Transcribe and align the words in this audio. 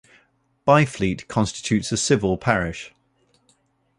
Byfleet 0.67 1.27
constitutes 1.27 1.91
a 1.91 1.95
civil 1.95 2.35
parish. 2.35 2.91